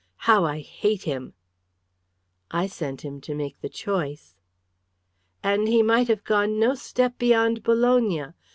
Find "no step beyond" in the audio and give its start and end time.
6.59-7.61